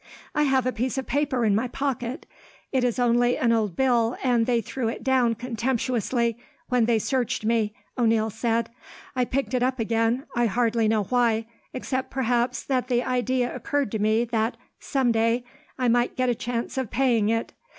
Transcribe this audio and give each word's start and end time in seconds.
"I 0.33 0.45
have 0.49 0.65
a 0.65 0.71
piece 0.71 0.97
of 0.97 1.05
paper 1.05 1.45
in 1.45 1.53
my 1.53 1.67
pocket. 1.67 2.25
It 2.71 2.83
is 2.83 2.97
only 2.97 3.37
an 3.37 3.51
old 3.51 3.75
bill, 3.75 4.17
and 4.23 4.47
they 4.47 4.59
threw 4.59 4.87
it 4.87 5.03
down, 5.03 5.35
contemptuously, 5.35 6.39
when 6.69 6.85
they 6.85 6.97
searched 6.97 7.45
me," 7.45 7.75
O'Neil 7.99 8.31
said. 8.31 8.71
"I 9.15 9.25
picked 9.25 9.53
it 9.53 9.61
up 9.61 9.79
again. 9.79 10.25
I 10.35 10.47
hardly 10.47 10.87
know 10.87 11.03
why, 11.03 11.45
except 11.71 12.09
perhaps 12.09 12.63
that 12.63 12.87
the 12.87 13.03
idea 13.03 13.55
occurred 13.55 13.91
to 13.91 13.99
me 13.99 14.25
that, 14.25 14.57
some 14.79 15.11
day, 15.11 15.43
I 15.77 15.87
might 15.87 16.17
get 16.17 16.29
a 16.29 16.33
chance 16.33 16.79
of 16.79 16.89
paying 16.89 17.29
it. 17.29 17.53